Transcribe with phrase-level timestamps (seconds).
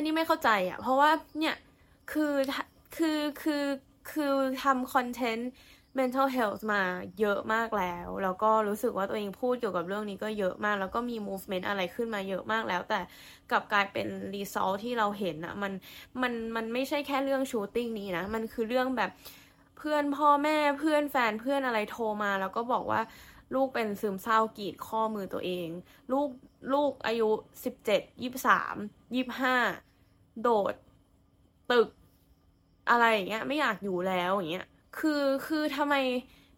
[0.00, 1.56] ันนี้ไม่เข้าใจอะ เพราะว่าเนี่ย
[2.12, 2.32] คือ
[2.96, 3.64] คือคือ
[4.12, 5.50] คือทำคอนเทนต์
[5.98, 6.82] mental health มา
[7.20, 13.00] เยอะมากแล้ว แล้วก็รู้สึกว่าตัวเองพูดเกี่ยวกับเรื่องนี้ก็เยอะมาก แล้วก็มี movement อะไรขึ้นมาเยอะมากแล้ว แต่
[13.50, 15.72] กลับกลายเป็น result ที่เราเห็นอะมัน
[16.22, 19.10] มันมันไม่ใช่แค่เรื่อง shooting นี้นะ มันคือเรื่องแบบ
[19.78, 23.00] เพื่อนพ่อแม่เพื่อนแฟนเพื่อนอะไรโทรมา แล้วก็บอกว่า
[23.54, 25.68] ลูกเป็นซึมเศร้ากรีดข้อมือตัวเอง
[26.12, 26.28] ลูก
[26.72, 27.30] ลูกอายุ
[27.64, 28.76] สิบเจ็ดยี่สาม
[29.14, 29.56] ยี่ห้า
[30.42, 30.74] โดด
[31.70, 31.88] ตึก
[32.90, 34.66] อะไรอย่างเงี้ย ไม่อยากอยู่แล้วอย่างเงี้ย
[34.98, 35.94] คือคือทำไม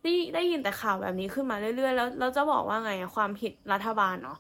[0.03, 4.39] ได้ได้ยินแต่ข่าวแบบนี้ขึ้นมาเรื่อยๆ แล้วเราจะบอกว่าไงความผิดรัฐบาลเนาะ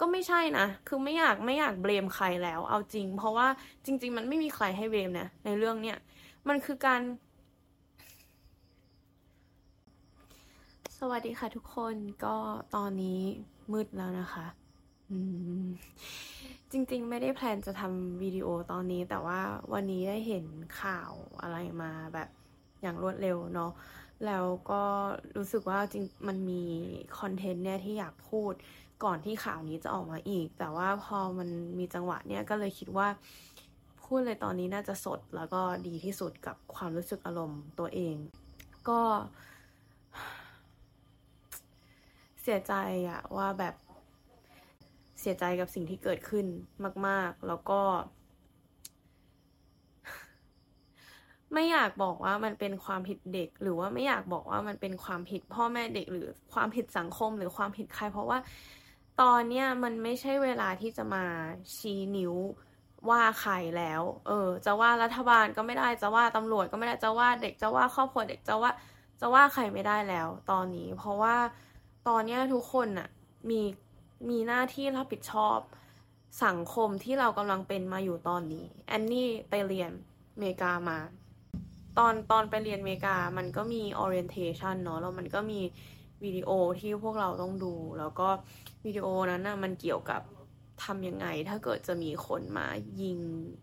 [0.00, 3.46] ก็ไม่ใช่นะ คือไม่อยากไม่อยากเบลมใครแล้ว เอาจริง เพราะว่า
[3.84, 5.98] จริง ๆ มันไม่มีใครให้เบลมนะในเรื่องเนี้ย
[6.48, 7.00] มันคือการ
[10.98, 12.36] สวัสดีค่ะทุกคน ก็
[12.74, 13.20] ตอนนี้
[13.72, 14.59] มืดแล้วนะคะ
[16.72, 19.40] จริงๆ ไม่ได้แพลนจะทำวิดีโอตอนนี้ แต่ว่า
[19.72, 20.44] วันนี้ได้เห็น
[20.80, 22.28] ข่าวอะไรมาแบบ
[22.82, 23.72] อย่างรวดเร็วเนาะ
[24.26, 24.82] แล้วก็
[25.36, 26.62] รู้สึกว่าจริงมันมี
[27.18, 28.52] คอนเทนต์เนี่ยที่อยากพูด
[29.04, 33.08] ก่อนที่ข่าวนี้จะออกมาอีก แต่ว่าพอมันมีจังหวะเนี่ยก็เลยคิดว่า
[34.04, 38.16] พูดเลยตอนนี้น่าจะสดแล้วก็ดีที่สุดกับความรู้สึกอารมณ์ตัวเอง
[38.88, 39.00] ก็
[42.42, 42.74] เสียใจ
[43.08, 43.74] อะว่าแบบ
[45.20, 46.46] เสียใจกับสิ่งที่เกิดขึ้น
[47.06, 47.80] มาก ๆ แล้วก็
[51.54, 58.38] ไม่อยากบอกว่ามันเป็นความผิดเด็ก หรือว่าไม่อยากบอกว่ามันเป็นความผิดพ่อแม่เด็ก หรือความผิดสังคมหรือความผิดใคร เพราะว่า
[59.20, 61.24] ตอนเนี้ยมันไม่ใช่เวลาที่จะมา
[61.76, 62.34] ชี้นิ้ว
[63.08, 68.70] ว่าใครแล้ว เออ จะว่ารัฐบาลก็ไม่ได้ จะว่าตำรวจก็ไม่ได้ จะว่าเด็ก จะว่าครอบครัวเด็ก จะว่า
[69.20, 71.36] จะว่าใครไม่ได้แล้ว ตอนนี้ เพราะว่า
[72.08, 73.08] ตอนเนี้ยทุกคนน่ะ
[73.50, 73.60] มี
[74.28, 75.58] มีหน้าที่รับผิดชอบ
[76.44, 79.90] สังคมที่เรากำลังเป็นมาอยู่ตอนนี้ แอนนี่ไปเรียน
[80.32, 80.98] อเมริกามา
[81.98, 85.60] ตอนตอนไปเรียนอเมริกา มันก็มี orientation เนาะแล้วมันก็มี
[86.24, 86.50] วิดีโอ
[86.80, 88.28] ที่พวกเราต้องดู แล้วก็
[88.86, 90.22] วิดีโอนั้นนะมันเกี่ยวกับ
[90.84, 92.66] ทำยังไง ถ้าเกิดจะมีคนมา
[93.00, 93.18] ยิง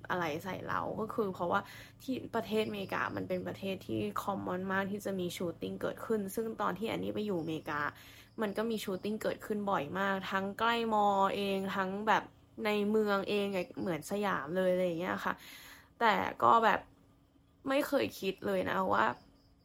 [0.10, 1.60] อะไรใส่เราก็คือ เพราะว่า
[2.02, 7.82] ที่ประเทศอเมริกา มันเป็นประเทศที่ common มากที่จะมี shooting เกิดขึ้น ซึ่งตอนที่อันนี้ไปอยู่อเมริกา
[8.42, 11.06] มันก็มี shooting เกิดขึ้นบ่อยมาก ทั้งใกล้มอ
[11.36, 12.24] เองทั้งแบบ
[12.66, 13.48] ในเมืองเอง
[13.80, 15.34] เหมือนสยามเลยอะไรอย่างเงี้ยค่ะ
[16.00, 16.80] แต่ก็แบบ
[17.70, 19.06] ไม่เคยคิดเลยนะว่า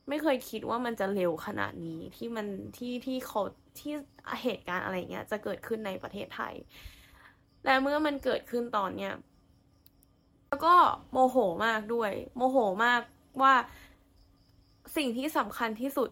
[0.08, 2.46] ไม่เคยคิดว่ามันจะเร็วขนาดนี้ที่มัน
[2.76, 3.42] ที่ที่เขา
[3.78, 3.92] ที่
[4.42, 6.54] เหตุการณ์อะไรเงี้ย จะเกิดขึ้นในประเทศไทย
[7.64, 9.12] และเมื่อมันเกิดขึ้นตอนเนี้ย
[10.48, 10.74] แล้วก็
[11.12, 13.00] โมโหมากด้วย โมโหมาก
[13.42, 13.54] ว่า
[14.96, 16.10] สิ่งที่สำคัญที่สุด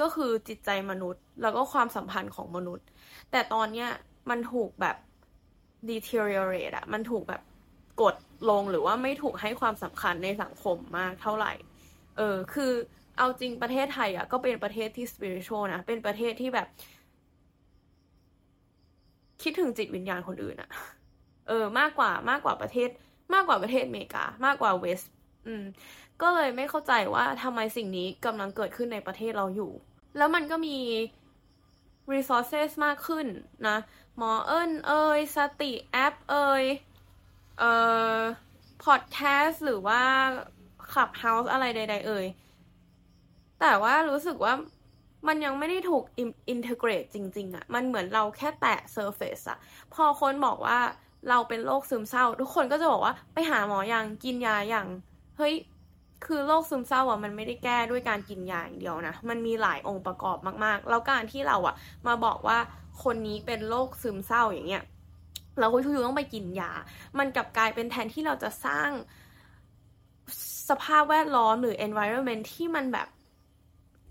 [0.00, 2.86] ก็คือจิตใจมนุษย์ แล้วก็ความสัมพันธ์ของมนุษย์
[3.30, 3.88] แต่ตอนเนี้ย
[4.30, 4.96] มันถูกแบบ
[5.90, 7.42] deteriorate อะมันถูกแบบ
[8.02, 8.14] กด
[8.50, 11.52] ลงหรือว่าไม่ถูกให้ความสำคัญในสังคมมากเท่าไหร่
[12.16, 12.72] เออ คือ
[13.18, 16.68] เอาจริงประเทศไทยอะก็เป็นประเทศที่ spiritual นะ เป็นประเทศที่แบบ
[19.42, 20.70] คิดถึงจิตวิญญาณคนอื่นอะ
[21.48, 22.88] เออ มากกว่ามากกว่าประเทศ
[23.34, 25.00] มากกว่าประเทศอเมริกามากกว่า West
[25.46, 25.64] อืม
[26.22, 29.72] ก็เลยไม่เข้าใจว่าทำไมสิ่งนี้กำลังเกิดขึ้นในประเทศเราอยู่
[30.16, 30.78] แล้วมันก็มี
[32.12, 33.26] resources มากขึ้น
[33.68, 33.78] นะ
[34.16, 36.64] หมอเอยสติแอปเอย
[37.58, 37.72] เอ่
[38.16, 38.18] อ
[38.84, 40.02] พอดแคสต์หรือว่า
[40.94, 42.26] Clubhouse อะไรใด ๆ เอย
[43.60, 44.54] แต่ว่ารู้สึกว่า
[45.28, 49.58] มันยังไม่ได้ถูก integrate จริง ๆอะมันเหมือนเราแค่แตะ surface อะ
[49.94, 50.78] พอคนบอกว่า
[51.28, 54.86] เราเป็นโรคซึมเศร้า ทุกคนก็จะบอกว่าไปหาหมออย่างกินยาอย่าง
[55.38, 55.54] เฮ้ย
[56.26, 61.74] คือโรคซึมเศร้าอะมันไม่ได้แก้ด้วยการกินยาอย่างเดียวนะ มันมีหลายองค์ประกอบมากๆ แล้วการที่เราอะ
[62.06, 62.58] มาบอกว่า
[63.02, 64.82] คนนี้เป็นโรคซึมเศร้าอย่างเงี้ย
[65.58, 66.72] เราคุยทุกต้องไปกินยา
[67.18, 68.90] มันกลับกลายเป็นแทนที่เราจะสร้าง
[70.68, 73.08] สภาพแวดล้อมหรือ environment ที่มันแบบ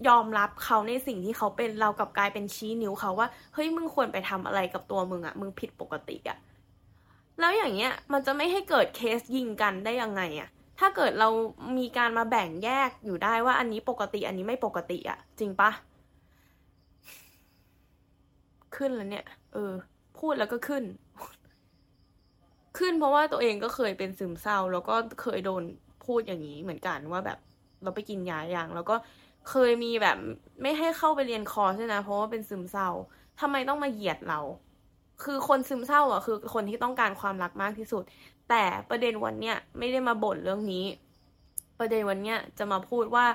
[0.07, 6.37] ยอมรับเขาในสิ่งที่เขาเป็นเรากับกลายเป็นชี้นิ้วเขาว่า เฮ้ยมึงควรไปทำอะไรกับตัวมึงอะมึงผิดปกติอะ
[7.39, 10.49] แล้วอย่างเงี้ยมันจะไม่ให้เกิดเคสยิงกันได้ยังไงอะ
[10.81, 11.29] ถ้าเกิดเรา
[11.77, 15.71] มีการมาแบ่งแยกอยู่ได้ว่าอันนี้ปกติอันนี้ไม่ปกติอะจริงปะ
[18.75, 19.71] ขึ้นแล้วเนี่ย เออ
[20.19, 20.83] พูดแล้วก็ขึ้น
[22.77, 25.63] ขึ้นเพราะว่าตัวเองก็เคยเป็นซึมเศร้า แล้วก็เคยโดน
[26.05, 27.39] พูดอย่างนี้เหมือนกันว่าแบบ
[27.83, 28.95] เราไปกินยาอย่าง แล้วก็
[29.49, 30.17] เคยมีแบบ
[30.61, 32.89] ไม่ให้เข้าไปเรียนคอร์สด้วยนะ เพราะว่าเป็นซึมเศร้า
[33.39, 34.39] ทำไมต้องมาเหยียดเรา
[35.23, 38.03] คือคนซึมเศร้าอะคือคนที่ต้องการความรักมากที่สุด
[38.51, 40.85] แต่ประเด็นวันเนี้ยไม่ได้มาบ่นเรื่องนี้
[41.79, 43.25] ประเด็นวันเนี้ยจะมาพูดว่า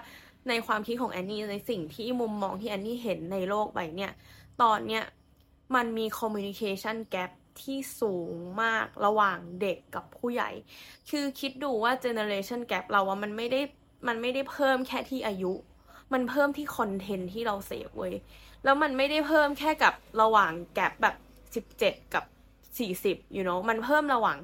[0.48, 4.12] ในความคิดของแอนนี่ในสิ่งที่มุมมองที่แอนนี่เห็นในโลกใบเนี้ย
[4.62, 5.02] ตอนเนี้ย
[5.74, 7.30] มันมี communication gap
[7.62, 10.50] ที่สูงมากระหว่างเด็กกับผู้ใหญ่
[11.10, 13.60] คือคิดดูว่า generation gap เราว่ามันไม่ได้
[14.08, 15.52] มันไม่ได้เพิ่มแค่ที่อายุ
[16.12, 18.14] มันเพิ่มที่คอนเทนต์ที่เราเสพเว้ย
[18.64, 21.16] แล้วมันไม่ได้เพิ่มแค่กับระหว่างแกลบแบบ
[21.54, 22.24] สิบเจ็ดกับ
[22.78, 24.36] สี่สิบ you know มันเพิ่มระหว่าง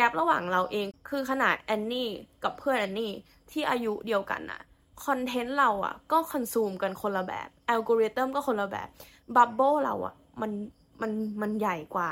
[0.00, 2.10] กลบระหว่างเราเอง คือขนาดแอนนี่
[2.44, 3.12] กับเพื่อนแอนนี่
[3.50, 4.60] ที่อายุเดียวกันอะ
[5.04, 8.88] content เราอะก็ consume กันคนละแบบอัลกอริทึมก็คนละแบบ
[9.36, 10.50] bubble เราอะมัน
[11.02, 11.12] มัน
[11.42, 12.10] มันใหญ่กว่า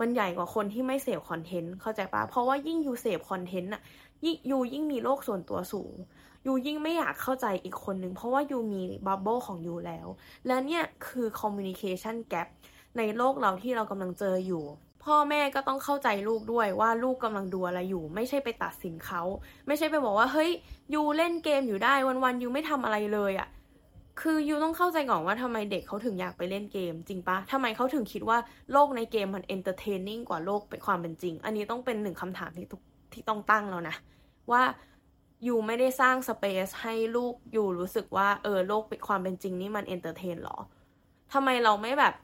[0.00, 3.82] มันใหญ่กว่าคนที่ไม่เสพ content เข้าใจปะเพราะว่ายิ่ง you เสพ content อะ
[4.24, 5.94] ยิ่ง you ยิ่งมีโลกส่วนตัวสูง
[6.46, 10.06] you ยิ่งไม่อยากเข้าใจอีกคนนึง เพราะว่า you มี bubble ของ you แล้ว
[10.46, 12.38] และเนี่ยคือ communication gap
[12.96, 14.64] ในโลกเราที่เรากำลังเจออยู่
[15.04, 19.22] พ่อแม่ก็ต้องเข้าใจลูกด้วยว่าลูกกำลังดูอะไรอยู่ ไม่ใช่ไปตัดสินเขา
[19.66, 20.50] ไม่ใช่ไปบอกว่าเฮ้ย
[20.94, 23.48] you เล่นเกมอยู่ได้วันๆ you ไม่ทำอะไรเลยอะ่ะ
[24.20, 28.38] คือ you ต้องเข้าใจก่อนว่าทำไมเด็กเขาถึงอยากไปเล่นเกม จริงปะทำไมเขาถึงคิดว่า
[28.72, 32.66] โลกในเกมมัน entertaining กว่าโลกเป็นความเป็นจริง อันนี้ต้องเป็นหนึ่งคำถามที่
[33.12, 33.96] ที่ต้องตั้งแล้วนะ
[34.50, 34.62] ว่า
[35.46, 40.58] you ไม่ได้สร้าง space ให้ลูก you รู้สึกว่าเออโลกเป็นความเป็นจริงนี่มัน entertain หรอ
[41.32, 42.14] ทำไมเราไม่แบบ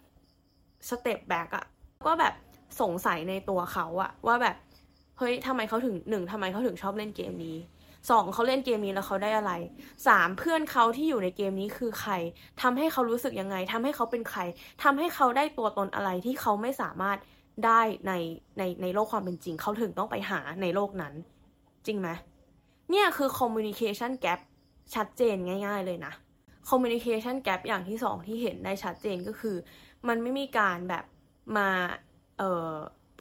[0.89, 1.65] step back อะ
[2.07, 2.35] ก็แบบ
[2.81, 4.57] สงสัยในตัวเขาอะว่าแบบ
[5.19, 7.57] เฮ้ยทำไมเขาถึงหนึ่งทำไมเขาถึงชอบเล่นเกมนี้
[8.11, 9.53] สองเขาเล่นเกมนี้แล้วเขาได้อะไร
[10.09, 12.13] สามเพื่อนเขาที่อยู่ในเกมนี้คือใคร
[12.63, 14.41] ทำให้เขารู้สึกยังไงทำให้เขาเป็นใคร
[14.83, 17.19] ทำให้เขาได้ตัวตนอะไรที่เขาไม่สามารถ
[17.67, 18.13] ได้ใน
[18.59, 21.15] ในในโลกความเป็นจริง เขาถึงต้องไปหาในโลกนั้น
[21.87, 22.09] จริงไหม
[22.91, 24.41] เนี่ยคือ communication gap
[24.95, 25.37] ชัดเจน
[25.67, 26.13] ง่าย ๆ เลยนะ
[26.71, 29.57] communication gap อย่างที่สองที่เห็นได้ชัดเจนก็คือ
[30.09, 31.05] มันไม่มีการแบบ
[31.57, 31.69] มา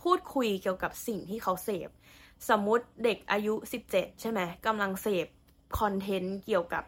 [0.02, 1.90] พูดคุยเกี่ยวกับสิ่งที่เขาเสพ
[2.50, 3.54] สมมุติเด็กอายุ
[3.88, 5.28] 17 ใช่ไหมกำลังเสพ
[5.80, 6.84] content เกี่ยวกับ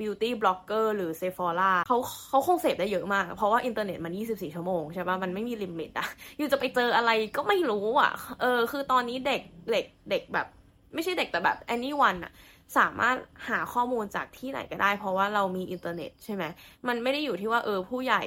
[0.00, 1.98] beauty blogger หรือ Sephora เขา
[2.28, 9.42] เขาคงเสพได้เยอะมาก เพราะว่าอินเทอร์เน็ตมัน 24 ชั่วโมงใช่ปะมันไม่มี limit อะ you จะไปเจออะไรก็ไม่รู้อะเออ คือตอนนี้เด็ก
[9.72, 10.46] เด็กเด็กแบบ
[10.94, 12.32] ไม่ใช่เด็กแต่แบบ anyone อะ
[12.76, 13.16] สามารถ
[13.48, 16.44] หาข้อมูลจากที่ไหนก็ได้ เพราะว่าเรามีอินเทอร์เน็ตใช่ไหม
[16.88, 18.22] มันไม่ได้อยู่ที่ว่าเออผู้ใหญ่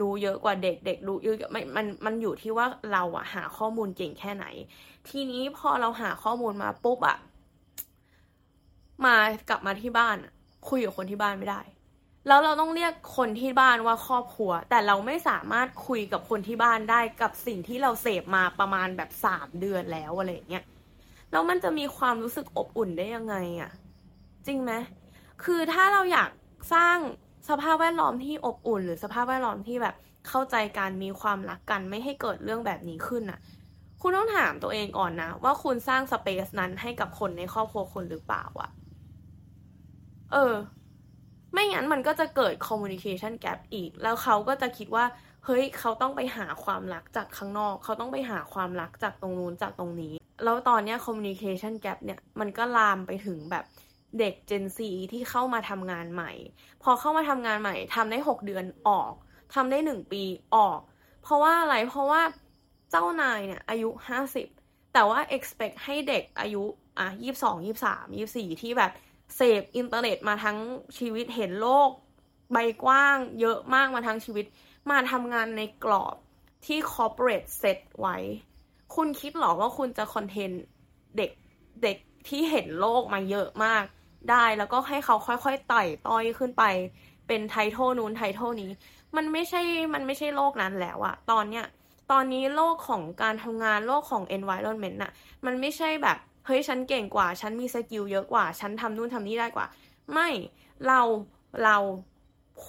[0.00, 4.46] รู้เยอะกว่าเด็กเด็กรู้เยอะไม่มันมันอยู่ที่ว่าเราอะหาข้อมูลเก่งแค่ไหน
[5.08, 7.18] ทีนี้พอเราหาข้อมูลมาปุ๊บอะ
[9.04, 9.16] มา
[9.48, 10.16] กลับมาที่บ้าน
[10.68, 11.60] คุยกับคนที่บ้านไม่ได้
[12.28, 20.64] แล้วเราต้องเรียกคนที่บ้านว่าครอบครัว แต่เราไม่สามารถคุยกับคนที่บ้านได้กับสิ่งที่เราเสพมาประมาณแบบสามเดือนแล้วอะไรเงี้ย
[21.30, 23.70] แล้วมันจะมีความรู้สึกอบอุ่นได้ยังไงอะ
[24.46, 24.72] จริงไหม
[25.44, 26.30] คือถ้าเราอยาก
[26.74, 26.96] สร้าง
[27.48, 29.94] สภาพแวดล้อมที่อบอุ่น หรือสภาพแวดล้อมที่แบบ
[30.28, 33.40] เข้าใจกันมีความรักกันไม่ให้เกิดเรื่องแบบนี้ขึ้นอะ
[34.02, 38.70] คุณต้องถามตัวเองก่อนนะ ว่าคุณสร้างสเปซนั้นให้กับคนในครอบครัวคุณหรือเปล่าอะ
[40.32, 40.54] เออ
[41.52, 45.04] ไม่งั้นมันก็จะเกิด communication gap อีก แล้วเขาก็จะคิดว่า
[45.44, 50.14] เฮ้ย เขาต้องไปหาความรักจากข้างนอก เขาต้องไปหาความรักจากตรงนู้นจากตรงนี้
[50.44, 53.64] แล้วตอนนี้ communication gap เนี่ย มันก็ลามไปถึงแบบ
[54.18, 54.78] เด็ก Gen Z
[55.12, 56.32] ที่เข้ามาทำงานใหม่
[56.82, 59.12] พอเข้ามาทำงานใหม่ทำได้ 6 เดือนออก
[59.54, 60.24] ทำได้ 1 ปี
[60.54, 60.80] ออก
[61.22, 62.22] เพราะว่าอะไรเพราะว่า
[62.90, 63.88] เจ้านายเนี่ยอายุ
[64.40, 66.64] 50 แต่ว่า expect ให้เด็กอายุ
[66.98, 67.08] อะ
[67.40, 68.92] 22 23 24 ที่แบบ
[69.36, 70.58] เสพอินเทอร์เน็ตมาทั้ง
[70.98, 71.90] ชีวิตเห็นโลก
[72.52, 74.46] ใบกว้างเยอะมากมาทั้งชีวิต
[74.90, 76.16] มาทำงานในกรอบ
[76.66, 78.16] ที่ corporate set ไว้
[78.94, 80.62] คุณคิดหรอว่าคุณจะ control
[81.16, 81.30] เด็ก
[81.82, 81.98] เด็ก
[82.28, 83.84] ที่เห็นโลกมาเยอะมาก
[84.30, 86.64] ได้แล้วก็ให้เขาค่อยๆไต่เต้าขึ้นไป
[87.26, 88.70] เป็น title นู้น title นี้
[89.16, 89.60] มันไม่ใช่
[89.94, 91.64] มันไม่ใช่โลกนั้นแล้วอะตอนเนี้ย
[92.10, 95.12] ตอนนี้โลกของการทำงานโลกของ environment น่ะ
[95.46, 99.66] มันไม่ใช่แบบเฮ้ยฉันเก่งกว่า ฉันมี skill เยอะกว่า ฉันทำนู่นทำนี่ได้กว่า
[100.12, 100.28] ไม่
[100.86, 101.00] เรา
[101.64, 101.76] เรา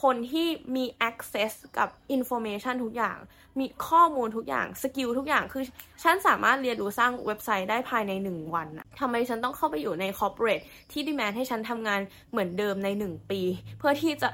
[0.02, 3.18] คนที่มี access กับ information ทุกอย่าง
[3.60, 5.64] มีข้อมูลทุกอย่าง skill ทุกอย่าง คือ
[6.04, 13.42] ฉันสามารถเรียนรู้สร้างเว็บไซต์ได้ภายในหนึ่งวันอะทำไมฉันต้องเข้าไปอยู่ใน corporate ที่ demand ให้ฉันทำงานเหมือนเดิมในหนึ่งปี
[13.78, 14.30] เพื่อที่จะ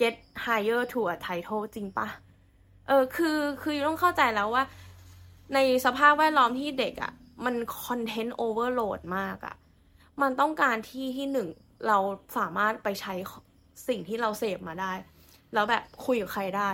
[0.00, 2.08] get hired to a title จริงปะ
[2.88, 4.64] เออ คือ คือต้องเข้าใจแล้วว่า
[5.54, 7.12] ในสภาพแวดล้อมที่เด็กอะ
[7.44, 7.54] มัน
[7.84, 9.56] content overload มากอะ
[10.22, 11.48] มันต้องการที่ที่หนึ่ง
[11.88, 11.98] เรา
[12.38, 13.14] สามารถไปใช้
[13.88, 14.92] สิ่งที่เราเสพมาได้
[15.54, 16.70] แล้วแบบคุยกับใครได้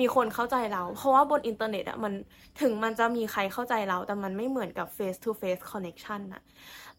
[0.00, 2.12] มีคนเข้าใจเรา เพราะว่าบนอินเทอร์เน็ตอะมัน
[2.60, 6.42] ถึงมันจะมีใครเข้าใจเรา แต่มันไม่เหมือนกับ face to face connection อะ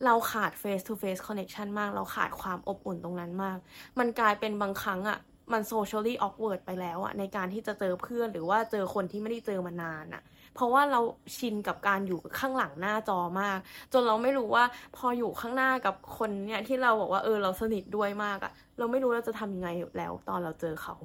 [0.06, 3.58] เราขาด face to face connection มาก เราขาดความอบอุ่นตรงนั้นมาก
[4.00, 5.20] มันกลายเป็นบางครั้งอะ
[5.54, 10.24] มัน socially awkward ไปแล้วอะในการที่จะเจอเพื่อนหรือว่าเจอคนที่ไม่ได้เจอมานานอะ
[10.56, 11.00] เพราะว่าเรา
[11.38, 13.58] ชินกับการอยู่ข้างหลังหน้าจอมาก
[13.94, 14.64] จนเราไม่รู้ว่า
[14.98, 20.96] พออยู่ข้างหน้ากับคนเนี่ยที่เราบอกว่าเออเราสนิทด้วยมากอะเราไม่รู้เราจะทำยังไงแล้วตอนเราเจอเขา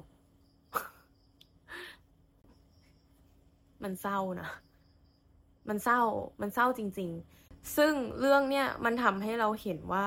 [3.83, 4.49] มันเศร้านะ
[5.69, 6.01] มันเศร้า
[6.41, 7.11] มันเศร้าจริง
[7.43, 10.05] ๆ ซึ่งเรื่องเนี้ยมันทำให้เราเห็นว่า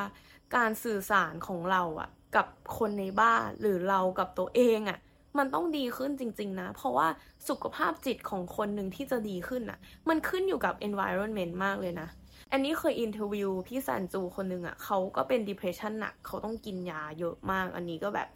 [0.56, 2.46] การสื่อสารของเราอะ กับ
[2.78, 4.98] คนในบ้านหรือเรากับตัวเองอะ
[5.38, 7.08] มันต้องดีขึ้นจริง ๆ นะ เพราะว่า
[7.48, 12.08] สุขภาพจิตของคนหนึ่งที่จะดีขึ้นอะมันขึ้นอยู่กับ environment มากเลยนะ
[12.52, 18.28] อันนี้เคย interview พี่สันจูคนหนึ่งอะเขาก็เป็น depression หนักเขาต้องกินยาเยอะมาก อันนี้ก็แบบ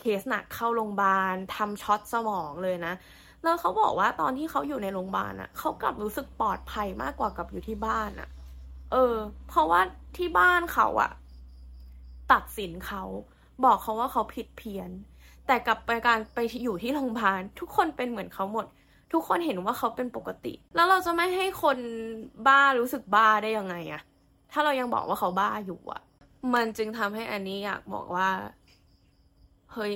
[0.00, 2.94] เคสหนักเข้าโรงพยาบาลทำช็อตสมองเลยนะ
[3.42, 8.28] แล้วเขาบอกว่าตอนที่เขาอยู่ในโรงพยาบาลอะเขากลับรู้สึกปลอดภัยมากกว่ากับอยู่ที่บ้านอะ
[8.92, 9.16] เออ
[9.48, 9.80] เพราะว่า
[10.16, 11.10] ที่บ้านเขาอะ
[12.32, 13.04] ตัดสินเขา
[13.64, 14.90] บอกเขาว่าเขาผิดเพี้ยน
[15.46, 18.66] แต่กลับไปการไปอยู่ที่โรงพยาบาลทุกคนเป็นเหมือนเขาหมด
[19.12, 21.78] ทุกคนเห็นว่าเขาเป็นปกติ แล้วเราจะไม่ให้คน
[22.46, 24.02] บ้ารู้สึกบ้าได้ยังไงอะ
[24.52, 26.02] ถ้าเรายังบอกว่าเขาบ้าอยู่อะ
[26.54, 28.28] มันจึงทำให้อันนี้อยากบอกว่า
[29.72, 29.94] เฮ้ย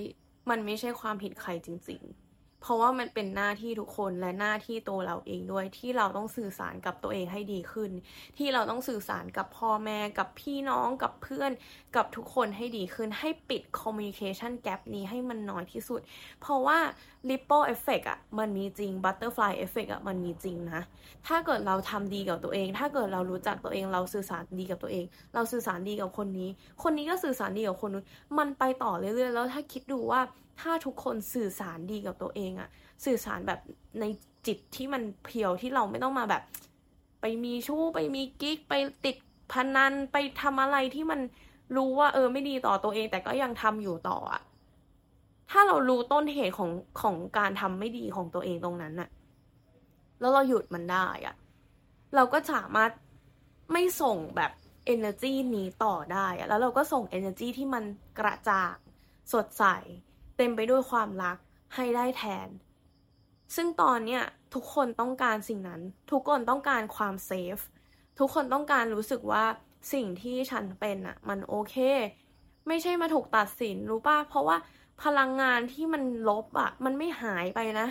[0.50, 2.27] มันไม่ใช่ความผิดใครจริง ๆ
[2.62, 7.90] เพราะว่ามันเป็นหน้าที่ทุกคนและหน้าที่ตัวเราเองด้วยที่เราต้องสื่อสารกับตัวเองให้ดีขึ้น
[8.38, 11.50] ที่เราต้องสื่อสารกับพ่อแม่กับพี่น้องกับเพื่อน
[11.96, 16.00] กับทุกคนให้ดีขึ้น ให้ปิด communication gap นี้ให้มันน้อยที่สุด
[16.40, 16.78] เพราะว่า
[17.28, 20.80] ripple effect อะมันมีจริง butterfly effect อะมันมีจริงนะ
[21.26, 26.48] ถ้าเกิดเราทำดีกับตัวเอง ถ้าเกิดเรารู้จักตัวเองเราสื่อสารดีกับตัวเอง เราสื่อสารดีกับคนนี้
[26.82, 28.06] คนนี้ก็สื่อสารดีกับคนนู้น
[28.38, 30.20] มันไปต่อเรื่อยๆ แล้วถ้าคิดดูว่า
[30.60, 32.68] ถ้าทุกคนสื่อสารดีกับตัวเองอะ
[33.04, 33.60] สื่อสารแบบ
[34.00, 34.04] ใน
[34.46, 36.42] จิตที่มันเพียวที่เราไม่ต้องมาแบบ
[37.20, 38.74] ไปมีชู้ไปมีกิ๊กไป
[39.04, 39.16] ติด
[39.52, 41.20] พนันไปทำอะไรที่มัน
[41.76, 44.42] รู้ว่า เออไม่ดีต่อตัวเอง แต่ก็ยังทำอยู่ต่ออะ
[45.50, 49.08] ถ้าเรารู้ต้นเหตุของของการทำไม่ดีของตัวเองตรงนั้นอะ
[50.20, 51.34] แล้วเราหยุดมันได้อะ
[52.14, 52.90] เราก็สามารถ
[53.72, 54.50] ไม่ส่งแบบ
[54.94, 57.84] energy นี้ต่อได้อะแล้วเราก็ส่ง energy ที่มัน
[58.18, 58.74] กระจ่าง
[59.32, 59.64] สดใส
[60.38, 61.36] เต็มไปด้วยความรัก
[61.74, 62.48] ให้ได้แทน
[63.56, 64.22] ซึ่งตอนเนี้ย
[64.54, 65.80] ทุกคนต้องการสิ่งนั้น
[66.12, 67.58] ทุกคนต้องการความเซฟ
[68.18, 69.44] ทุกคนต้องการรู้สึกว่า
[69.92, 71.76] สิ่งที่ฉันเป็นอะมันโอเค
[72.68, 74.56] ไม่ใช่มาถูกตัดสินรู้ป่ะ เพราะว่า
[75.02, 77.88] พลังงานที่มันลบอะมันไม่หายไปนะ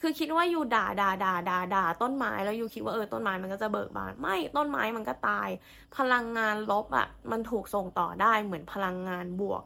[0.00, 5.48] คือคิดว่าอยู่ด่าด่าด่าด่าด่าต้นไม้แล้วอยู่คิดว่าเออต้นไม้มันก็จะเบิกบาน ไม่ต้นไม้มันก็ตาย
[5.96, 9.62] พลังงานลบอะมันถูกส่งต่อได้เหมือนพลังงานบวก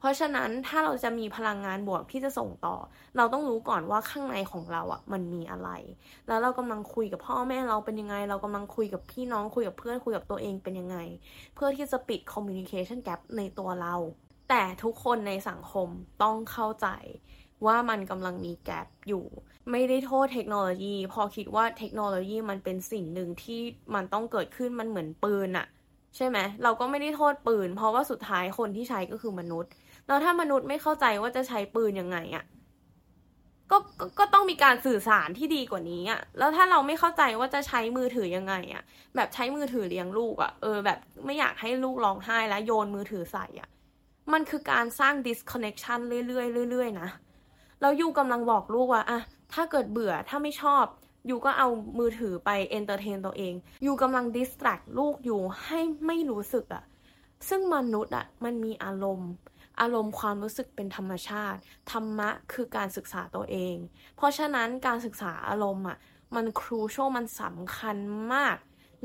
[0.00, 2.76] เพราะฉะนั้นถ้าเราจะมีพลังงานบวกที่จะส่งต่อ
[3.16, 5.70] เราต้องรู้ก่อนว่าข้างในของเราอะ่ะ มันมีอะไร
[6.28, 10.98] แล้วเรากำลังคุยกับพ่อแม่เราเป็นยังไง เรากำลังคุยกับพี่น้องคุยกับเพื่อนคุยกับตัวเองเป็นยังไง
[11.54, 13.94] เพื่อที่จะปิด communication gap ในตัวเรา
[14.48, 15.88] แต่ทุกคนในสังคม
[16.22, 16.88] ต้องเข้าใจ
[17.66, 19.26] ว่ามันกำลังมีแกลบอยู่
[19.70, 23.60] ไม่ได้โทษเทคโนโลยี พอคิดว่าเทคโนโลยีมันเป็นสิ่งหนึ่งที่
[23.94, 25.66] มันต้องเกิดขึ้นมันเหมือนปืนอะ
[26.16, 29.72] ใช่ไหมเราก็ไม่ได้โทษปืน เพราะว่าสุดท้ายคนที่ใช้ก็คือมนุษย์
[30.10, 32.44] แล้วถ้ามนุษย์ไม่เข้าใจว่าจะใช้ปืนยังไงอะ่ะ
[33.70, 33.76] ก็
[34.18, 38.82] ก็ต้องมีการสื่อสารที่ดีกว่านี้อะ่ะ แล้วถ้าเราไม่เข้าใจว่าจะใช้มือถือยังไงอะ่ะ
[39.16, 43.68] แบบใช้มือถือเลี้ยงลูกอะ่ะ เออแบบไม่อยากให้ลูกร้องไห้แล้วโยนมือถือใส่อะ่ะ
[44.32, 47.08] มันคือการสร้าง disconnection เรื่อยๆเรื่อยๆนะ
[47.80, 49.20] แล้วยูกำลังบอกลูกว่าอะ
[49.52, 50.84] ถ้าเกิดเบื่อถ้าไม่ชอบ
[51.28, 53.54] you ก็เอามือถือไป entertain ตัวเอง
[53.86, 56.84] you กำลัง distract ลูกอยู่ให้ไม่รู้สึกอะ
[57.48, 59.30] ซึ่งมนุษย์อะมันมีอารมณ์
[59.80, 61.58] อารมณ์ความรู้สึกเป็นธรรมชาติ
[61.90, 63.76] ธรรมะคือการศึกษาตัวเอง
[64.16, 65.96] เพราะฉะนั้นการศึกษาอารมณ์อะ
[66.34, 67.96] มัน crucial มันสำคัญ
[68.32, 68.56] มาก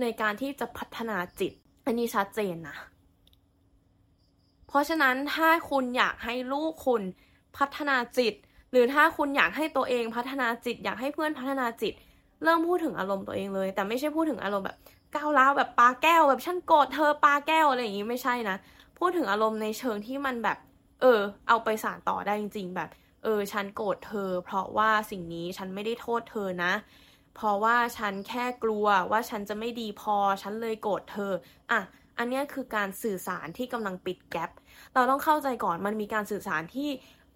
[0.01, 1.51] ในการที่จะพัฒนาจิต
[1.85, 2.77] อันนี้ชัดเจนนะ
[4.67, 7.01] เพราะฉะนั้นถ้าคุณอยากให้ลูกคุณ
[7.57, 8.33] พัฒนาจิต
[8.71, 11.93] หรือถ้าคุณอยากให้ตัวเองพัฒนาจิต อยากให้เพื่อนพัฒนาจิต
[12.43, 14.77] เริ่มพูดถึงอารมณ์ตัวเองเลย แต่ไม่ใช่พูดถึงอารมณ์แบบ
[15.15, 18.57] ก้าวร้าวแบบปาแก้วแบบฉันโกรธเธอปาแก้วอะไรอย่างนี้ไม่ใช่นะ
[18.97, 20.57] พูดถึงอารมณ์ในเชิงที่มันแบบ
[21.01, 22.89] เออ เอาไปสานต่อได้จริง ๆ แบบ
[23.23, 26.73] เออ ฉันโกรธเธอ เพราะว่าสิ่งนี้ฉันไม่ได้โทษเธอนะ
[27.35, 31.31] เพราะว่าฉันแค่กลัวว่าฉันจะไม่ดีพอ ฉันเลยโกรธเธอ
[31.71, 31.81] อะ
[32.17, 34.49] อันนี้คือการสื่อสารที่กำลังปิดแกลบ
[34.93, 36.89] เราต้องเข้าใจก่อนมันมีการสื่อสารที่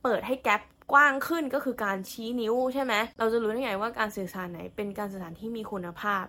[0.03, 0.61] เปิดให้แกลบ
[0.93, 6.23] กว้างขึ้นก็คือการชี้นิ้วใช่ไหม เราจะรู้ได้ไงว่าการสื่อสารไหนเป็นการสื่อสารที่มีคุณภาพ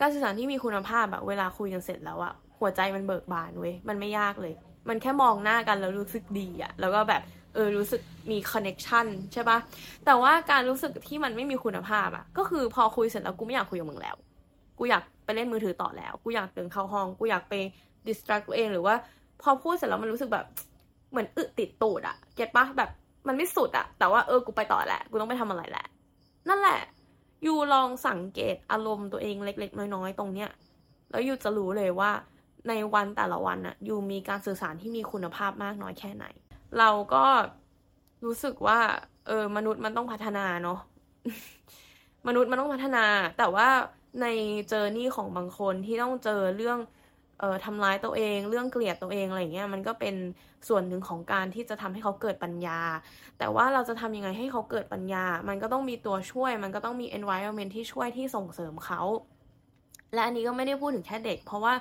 [0.00, 4.54] การสื่อสารที่มีคุณภาพแบบเวลาคุยกันเสร็จแล้วอะหัวใจมันเบิกบานเว้ย มันไม่ยากเลย
[4.88, 7.22] มันแค่มองหน้ากันแล้วรู้สึกดีอะแล้วก็แบบ
[7.54, 8.00] เออรู้สึก
[8.30, 9.58] มีคอนเน็ชันใช่ปะ
[10.04, 14.16] แต่ว่าการรู้สึกที่มันไม่มีคุณภาพอะก็คือพอคุยเสร็จแล้วกูไม่อยากคุยกับมึงแล้ว
[14.78, 17.54] กูอยากไปเล่นมือถือต่อแล้ว กูอยากเดินเข้าห้อง กูอยากไป
[18.06, 18.94] ดิสตรักตัวเองหรือว่า
[19.42, 20.46] พอพูดเสร็จแล้วมันรู้สึกแบบ
[21.10, 22.90] เหมือนอึติดตูดอะเก็ตปะแบบ
[23.28, 25.86] มันไม่สุดอะแต่ว่าเออกูไปต่อแหละ กูต้องไปทำอะไรแหละ
[26.48, 26.80] นั่นแหละ
[27.44, 30.50] อยู่ลองสังเกตอารมณ์ตัวเองเล็ก ๆ น้อยๆตรงเนี้ย
[31.10, 32.10] แล้วอยู่จะรู้เลยว่า
[32.68, 36.26] ในวันแต่ละวันอะยูมีการสื่อสารที่มีคุณภาพมากน้อยแค่ไหน
[36.78, 37.24] เราก็
[38.24, 38.78] รู้สึกว่า
[39.26, 40.78] เออ มนุษย์มันต้องพัฒนาเนาะ
[42.28, 43.04] มนุษย์มันต้องพัฒนา
[43.38, 43.68] แต่ว่า
[44.22, 44.26] ใน
[44.68, 46.78] เจอร์นี่ของบางคนที่ต้องเจอเรื่อง
[47.40, 50.14] เอ่อทำร้ายตัวเอง เรื่องเกลียดตัวเองอะไรเงี้ยมันก็เป็น
[50.68, 52.80] ส่วนหนึ่งของการที่จะทำให้เขาเกิดปัญญา
[53.38, 59.00] แต่ว่าเราจะทำยังไงให้เขาเกิดปัญญา มันก็ต้องมีตัวช่วย มันก็ต้องมี environment ที่ช่วยที่ส่งเสริมเขา
[60.14, 61.74] และอันนี้ก็ไม่ได้พูดถึงแค่เด็ก เพราะว่า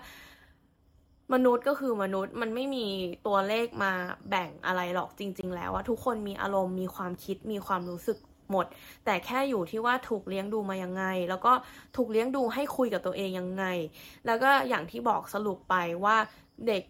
[1.34, 2.86] มนุษย์ก็คือมนุษย์มันไม่มี
[3.28, 3.92] ตัวเลขมา
[4.30, 8.18] แบ่งอะไรหรอกจริง ๆ แล้วว่าทุกคนมีอารมณ์มีความคิดมีความรู้สึก
[8.52, 8.66] หมด
[9.06, 11.54] แต่แค่อยู่ที่ว่าถูกเลี้ยงดูมายังไง แล้วก็
[11.96, 13.66] ถูกเลี้ยงดูให้คุยกับตัวเองยังไง
[14.26, 16.18] แล้วก็อย่างที่บอกสรุปไปว่า
[16.68, 16.84] เด็ก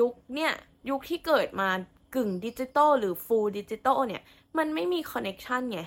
[0.00, 0.52] ยุคเนี่ย
[0.90, 1.68] ยุคที่เกิดมา
[2.14, 4.22] กึ่งดิจิตอลหรือ full digital เนี่ย
[4.58, 5.80] มันไม่มี connection ไง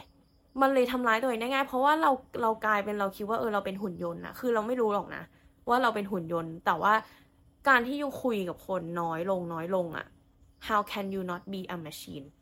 [0.62, 5.24] มันเลยทำร้ายตัวเองได้ง่ายเพราะว่าเราเรากลายเป็นเราคิดว่าเออเราเป็นหุ่นยนต์นะคือเราไม่รู้หรอกนะ
[5.70, 6.94] ว่าเราเป็นหุ่นยนต์ แต่ว่า
[7.68, 10.08] การที่ you คุยกับคนน้อยลงน้อยลงอะ
[10.68, 12.26] how can you not be a machine